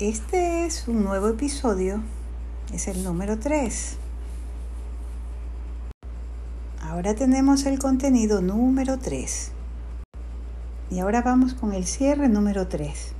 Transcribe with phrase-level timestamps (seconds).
[0.00, 2.00] Este es un nuevo episodio,
[2.72, 3.98] es el número 3.
[6.80, 9.52] Ahora tenemos el contenido número 3.
[10.90, 13.12] Y ahora vamos con el cierre número 3.